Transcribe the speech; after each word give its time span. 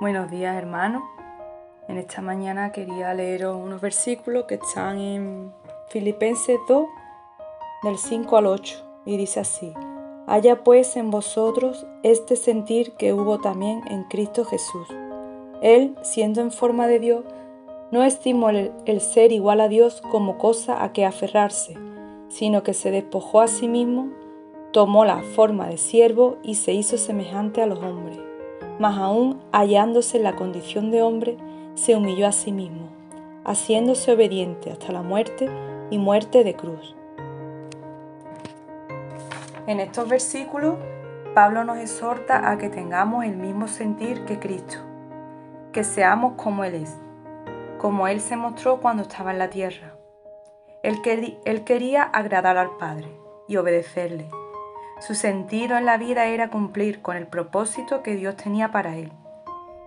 Buenos 0.00 0.30
días 0.30 0.54
hermanos. 0.54 1.02
En 1.88 1.98
esta 1.98 2.22
mañana 2.22 2.70
quería 2.70 3.12
leeros 3.14 3.56
unos 3.56 3.80
versículos 3.80 4.44
que 4.44 4.54
están 4.54 4.96
en 4.96 5.52
Filipenses 5.88 6.56
2, 6.68 6.86
del 7.82 7.98
5 7.98 8.36
al 8.36 8.46
8, 8.46 8.76
y 9.06 9.16
dice 9.16 9.40
así, 9.40 9.74
Haya 10.28 10.62
pues 10.62 10.96
en 10.96 11.10
vosotros 11.10 11.84
este 12.04 12.36
sentir 12.36 12.92
que 12.92 13.12
hubo 13.12 13.40
también 13.40 13.82
en 13.88 14.04
Cristo 14.04 14.44
Jesús. 14.44 14.86
Él, 15.62 15.96
siendo 16.02 16.42
en 16.42 16.52
forma 16.52 16.86
de 16.86 17.00
Dios, 17.00 17.24
no 17.90 18.04
estimó 18.04 18.50
el, 18.50 18.70
el 18.86 19.00
ser 19.00 19.32
igual 19.32 19.60
a 19.60 19.66
Dios 19.66 20.00
como 20.00 20.38
cosa 20.38 20.84
a 20.84 20.92
que 20.92 21.06
aferrarse, 21.06 21.76
sino 22.28 22.62
que 22.62 22.72
se 22.72 22.92
despojó 22.92 23.40
a 23.40 23.48
sí 23.48 23.66
mismo, 23.66 24.10
tomó 24.70 25.04
la 25.04 25.22
forma 25.22 25.66
de 25.66 25.76
siervo 25.76 26.36
y 26.44 26.54
se 26.54 26.72
hizo 26.72 26.98
semejante 26.98 27.62
a 27.62 27.66
los 27.66 27.80
hombres. 27.80 28.27
Mas 28.78 28.96
aún 28.98 29.40
hallándose 29.52 30.18
en 30.18 30.24
la 30.24 30.36
condición 30.36 30.90
de 30.90 31.02
hombre, 31.02 31.36
se 31.74 31.96
humilló 31.96 32.26
a 32.26 32.32
sí 32.32 32.52
mismo, 32.52 32.88
haciéndose 33.44 34.12
obediente 34.12 34.70
hasta 34.70 34.92
la 34.92 35.02
muerte 35.02 35.48
y 35.90 35.98
muerte 35.98 36.44
de 36.44 36.54
cruz. 36.54 36.94
En 39.66 39.80
estos 39.80 40.08
versículos, 40.08 40.76
Pablo 41.34 41.62
nos 41.62 41.78
exhorta 41.78 42.50
a 42.50 42.58
que 42.58 42.68
tengamos 42.68 43.24
el 43.24 43.36
mismo 43.36 43.68
sentir 43.68 44.24
que 44.24 44.38
Cristo, 44.38 44.78
que 45.72 45.84
seamos 45.84 46.34
como 46.36 46.64
Él 46.64 46.74
es, 46.74 46.96
como 47.78 48.08
Él 48.08 48.20
se 48.20 48.36
mostró 48.36 48.80
cuando 48.80 49.02
estaba 49.02 49.30
en 49.30 49.38
la 49.38 49.50
tierra. 49.50 49.94
Él, 50.82 51.00
él 51.44 51.64
quería 51.64 52.02
agradar 52.02 52.56
al 52.56 52.76
Padre 52.78 53.08
y 53.46 53.56
obedecerle. 53.56 54.28
Su 55.00 55.14
sentido 55.14 55.76
en 55.76 55.86
la 55.86 55.96
vida 55.96 56.26
era 56.26 56.50
cumplir 56.50 57.02
con 57.02 57.16
el 57.16 57.26
propósito 57.26 58.02
que 58.02 58.16
Dios 58.16 58.36
tenía 58.36 58.72
para 58.72 58.96
él, 58.96 59.12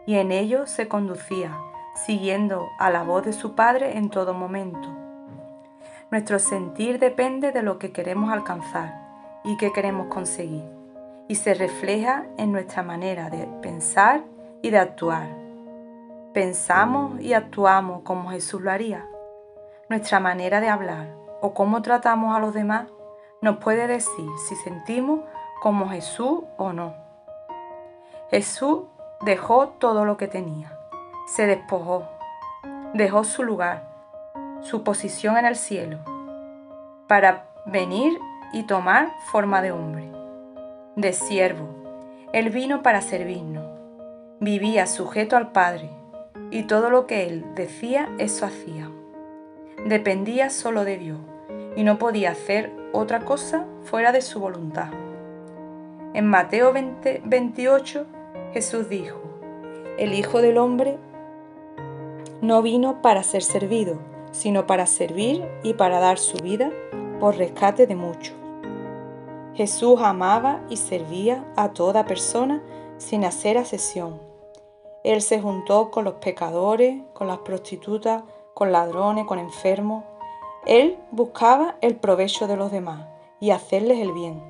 y 0.06 0.16
en 0.16 0.31
ello 0.31 0.68
se 0.68 0.88
conducía 0.88 1.58
siguiendo 2.06 2.70
a 2.80 2.90
la 2.90 3.03
voz 3.03 3.26
de 3.26 3.34
su 3.34 3.53
Padre 3.53 3.98
en 3.98 4.09
todo 4.09 4.34
momento. 4.34 4.88
Nuestro 6.09 6.40
sentir 6.40 7.00
depende 7.00 7.52
de 7.52 7.62
lo 7.62 7.78
que 7.78 7.92
queremos 7.92 8.31
alcanzar 8.31 8.94
y 9.44 9.58
que 9.58 9.73
queremos 9.73 10.08
conseguir, 10.08 10.64
y 11.28 11.36
se 11.36 11.53
refleja 11.53 12.25
en 12.38 12.52
nuestra 12.52 12.84
manera 12.84 13.30
de 13.30 13.48
pensar 13.62 14.23
y 14.62 14.70
de 14.70 14.80
actuar. 14.80 15.28
Pensamos 16.34 17.20
y 17.20 17.34
actuamos 17.34 18.03
como 18.03 18.31
Jesús 18.31 18.62
lo 18.62 18.72
haría. 18.72 19.06
Nuestra 19.90 20.22
manera 20.22 20.62
de 20.62 20.70
hablar 20.70 21.14
o 21.42 21.53
cómo 21.53 21.81
tratamos 21.81 22.36
a 22.36 22.40
los 22.40 22.53
demás 22.53 22.88
nos 23.42 23.58
puede 23.58 23.88
decir 23.88 24.30
si 24.47 24.56
sentimos 24.56 25.22
como 25.61 25.89
Jesús 25.89 26.42
o 26.58 26.73
no. 26.73 26.94
Jesús 28.30 28.84
dejó 29.22 29.70
todo 29.70 30.06
lo 30.06 30.17
que 30.17 30.28
tenía 30.28 30.78
se 31.31 31.47
despojó, 31.47 32.09
dejó 32.94 33.23
su 33.23 33.44
lugar, 33.44 33.88
su 34.62 34.84
posición 34.84 35.38
en 35.38 35.45
el 35.45 35.56
cielo, 35.56 36.00
para 37.08 37.45
venir 37.66 38.19
y 38.52 38.64
tomar 38.64 39.14
forma 39.31 39.62
de 39.62 39.72
hombre, 39.72 40.12
de 40.97 41.14
siervo. 41.14 41.69
Él 42.34 42.50
vino 42.50 42.84
para 42.84 43.02
servirnos, 43.02 43.66
vivía 44.42 44.88
sujeto 44.88 45.38
al 45.38 45.53
Padre, 45.53 45.89
y 46.50 46.64
todo 46.64 46.89
lo 46.89 47.08
que 47.08 47.28
él 47.28 47.45
decía, 47.56 48.09
eso 48.17 48.45
hacía. 48.45 48.89
Dependía 49.86 50.50
solo 50.50 50.84
de 50.84 50.97
Dios 50.97 51.19
y 51.78 51.84
no 51.84 51.97
podía 51.97 52.31
hacer 52.31 52.73
otra 52.94 53.25
cosa 53.25 53.66
fuera 53.84 54.11
de 54.11 54.22
su 54.22 54.39
voluntad. 54.39 54.89
En 56.14 56.28
Mateo 56.28 56.73
20, 56.73 57.22
28 57.25 58.06
Jesús 58.53 58.89
dijo, 58.89 59.20
el 59.97 60.14
Hijo 60.14 60.42
del 60.42 60.58
Hombre 60.58 60.97
no 62.41 62.62
vino 62.62 63.02
para 63.02 63.24
ser 63.24 63.44
servido, 63.44 64.00
sino 64.31 64.66
para 64.66 64.85
servir 64.88 65.47
y 65.63 65.74
para 65.75 66.00
dar 66.00 66.18
su 66.18 66.38
vida 66.38 66.72
por 67.19 67.38
rescate 67.38 67.88
de 67.88 67.96
muchos. 67.96 68.35
Jesús 69.53 70.02
amaba 70.02 70.62
y 70.69 70.78
servía 70.78 71.46
a 71.56 71.73
toda 71.73 72.06
persona 72.06 72.63
sin 72.97 73.25
hacer 73.25 73.58
asesión. 73.58 74.19
Él 75.03 75.22
se 75.22 75.41
juntó 75.41 75.91
con 75.91 76.03
los 76.06 76.16
pecadores, 76.16 77.02
con 77.13 77.28
las 77.28 77.40
prostitutas, 77.40 78.23
con 78.53 78.72
ladrones, 78.72 79.25
con 79.25 79.40
enfermos. 79.40 80.03
Él 80.66 80.99
buscaba 81.09 81.75
el 81.81 81.95
provecho 81.95 82.47
de 82.47 82.55
los 82.55 82.72
demás 82.72 83.07
y 83.39 83.49
hacerles 83.49 83.99
el 83.99 84.11
bien. 84.11 84.44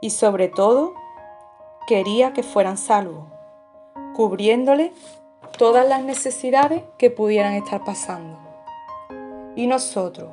Y 0.00 0.10
sobre 0.10 0.48
todo, 0.48 0.94
quería 1.86 2.32
que 2.32 2.42
fueran 2.42 2.78
salvos, 2.78 3.24
cubriéndoles 4.14 4.92
todas 5.58 5.86
las 5.86 6.02
necesidades 6.02 6.82
que 6.98 7.10
pudieran 7.10 7.52
estar 7.52 7.84
pasando. 7.84 8.38
Y 9.54 9.66
nosotros, 9.66 10.30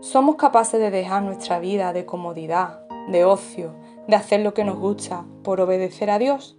¿somos 0.00 0.34
capaces 0.34 0.80
de 0.80 0.90
dejar 0.90 1.22
nuestra 1.22 1.60
vida 1.60 1.92
de 1.92 2.04
comodidad, 2.04 2.86
de 3.08 3.24
ocio, 3.24 3.74
de 4.08 4.16
hacer 4.16 4.40
lo 4.40 4.52
que 4.52 4.64
nos 4.64 4.78
gusta 4.78 5.24
por 5.44 5.60
obedecer 5.60 6.10
a 6.10 6.18
Dios? 6.18 6.58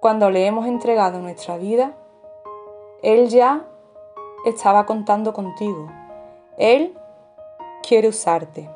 Cuando 0.00 0.30
le 0.30 0.46
hemos 0.46 0.66
entregado 0.66 1.20
nuestra 1.20 1.56
vida, 1.56 1.96
Él 3.02 3.28
ya 3.28 3.66
estaba 4.44 4.84
contando 4.84 5.32
contigo. 5.32 5.88
Él 6.58 6.98
quiere 7.86 8.08
usarte. 8.08 8.68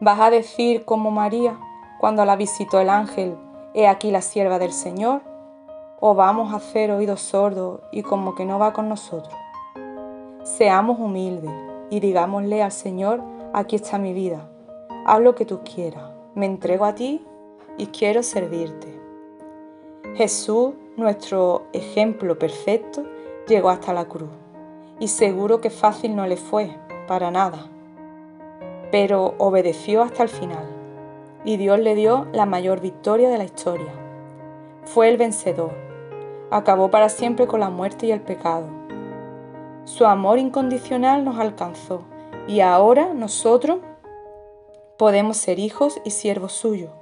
Vas 0.00 0.18
a 0.18 0.30
decir 0.30 0.84
como 0.84 1.12
María, 1.12 1.56
cuando 2.00 2.24
la 2.24 2.34
visitó 2.34 2.80
el 2.80 2.90
ángel, 2.90 3.36
He 3.74 3.86
aquí 3.86 4.10
la 4.10 4.22
sierva 4.22 4.58
del 4.58 4.72
Señor, 4.72 5.22
o 6.00 6.14
vamos 6.14 6.52
a 6.52 6.56
hacer 6.56 6.90
oídos 6.90 7.20
sordos 7.20 7.80
y 7.92 8.02
como 8.02 8.34
que 8.34 8.44
no 8.44 8.58
va 8.58 8.72
con 8.72 8.88
nosotros. 8.88 9.34
Seamos 10.42 10.98
humildes 10.98 11.50
y 11.90 12.00
digámosle 12.00 12.62
al 12.62 12.72
Señor, 12.72 13.22
aquí 13.52 13.76
está 13.76 13.98
mi 13.98 14.12
vida, 14.12 14.48
haz 15.06 15.20
lo 15.20 15.36
que 15.36 15.44
tú 15.44 15.60
quieras, 15.64 16.10
me 16.34 16.46
entrego 16.46 16.84
a 16.84 16.94
ti 16.96 17.24
y 17.78 17.86
quiero 17.86 18.22
servirte. 18.24 19.00
Jesús, 20.16 20.74
nuestro 20.96 21.66
ejemplo 21.72 22.38
perfecto, 22.38 23.04
llegó 23.46 23.70
hasta 23.70 23.92
la 23.92 24.06
cruz 24.06 24.43
y 24.98 25.08
seguro 25.08 25.60
que 25.60 25.70
fácil 25.70 26.16
no 26.16 26.26
le 26.26 26.36
fue, 26.36 26.76
para 27.06 27.30
nada, 27.30 27.66
pero 28.90 29.34
obedeció 29.38 30.02
hasta 30.02 30.22
el 30.22 30.28
final 30.28 30.66
y 31.44 31.56
Dios 31.56 31.78
le 31.78 31.94
dio 31.94 32.26
la 32.32 32.46
mayor 32.46 32.80
victoria 32.80 33.28
de 33.28 33.38
la 33.38 33.44
historia. 33.44 33.92
Fue 34.84 35.08
el 35.08 35.16
vencedor 35.16 35.84
acabó 36.54 36.88
para 36.88 37.08
siempre 37.08 37.48
con 37.48 37.58
la 37.58 37.68
muerte 37.68 38.06
y 38.06 38.12
el 38.12 38.20
pecado. 38.20 38.68
Su 39.84 40.06
amor 40.06 40.38
incondicional 40.38 41.24
nos 41.24 41.38
alcanzó 41.40 42.02
y 42.46 42.60
ahora 42.60 43.12
nosotros 43.12 43.78
podemos 44.96 45.36
ser 45.36 45.58
hijos 45.58 46.00
y 46.04 46.10
siervos 46.10 46.52
suyos. 46.52 46.92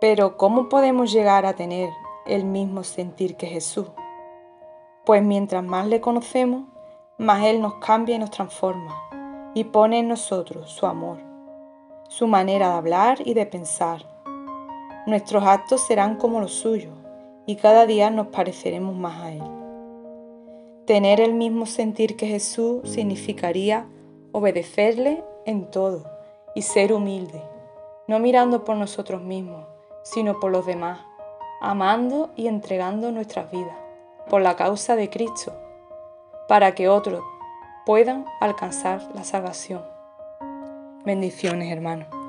Pero 0.00 0.36
¿cómo 0.36 0.68
podemos 0.68 1.12
llegar 1.12 1.44
a 1.46 1.54
tener 1.54 1.90
el 2.26 2.44
mismo 2.44 2.84
sentir 2.84 3.36
que 3.36 3.48
Jesús? 3.48 3.88
Pues 5.04 5.22
mientras 5.22 5.64
más 5.64 5.86
le 5.86 6.02
conocemos, 6.02 6.64
más 7.16 7.44
Él 7.44 7.62
nos 7.62 7.76
cambia 7.76 8.16
y 8.16 8.18
nos 8.18 8.30
transforma 8.30 8.94
y 9.54 9.64
pone 9.64 10.00
en 10.00 10.08
nosotros 10.08 10.70
su 10.70 10.84
amor, 10.84 11.16
su 12.08 12.26
manera 12.26 12.68
de 12.68 12.74
hablar 12.74 13.18
y 13.24 13.32
de 13.32 13.46
pensar. 13.46 14.04
Nuestros 15.06 15.42
actos 15.44 15.86
serán 15.86 16.16
como 16.16 16.38
los 16.38 16.52
suyos 16.52 16.92
y 17.46 17.56
cada 17.56 17.86
día 17.86 18.10
nos 18.10 18.26
pareceremos 18.26 18.94
más 18.94 19.22
a 19.22 19.32
Él. 19.32 19.42
Tener 20.86 21.20
el 21.22 21.32
mismo 21.32 21.64
sentir 21.64 22.16
que 22.16 22.26
Jesús 22.26 22.82
significaría 22.84 23.86
obedecerle 24.32 25.24
en 25.46 25.70
todo 25.70 26.04
y 26.54 26.60
ser 26.60 26.92
humilde, 26.92 27.42
no 28.06 28.18
mirando 28.18 28.64
por 28.64 28.76
nosotros 28.76 29.22
mismos, 29.22 29.64
sino 30.02 30.38
por 30.40 30.52
los 30.52 30.66
demás, 30.66 31.00
amando 31.62 32.28
y 32.36 32.48
entregando 32.48 33.10
nuestras 33.12 33.50
vidas 33.50 33.79
por 34.30 34.40
la 34.40 34.56
causa 34.56 34.96
de 34.96 35.10
Cristo, 35.10 35.52
para 36.48 36.74
que 36.74 36.88
otros 36.88 37.22
puedan 37.84 38.24
alcanzar 38.40 39.02
la 39.14 39.24
salvación. 39.24 39.82
Bendiciones, 41.04 41.70
hermanos. 41.72 42.19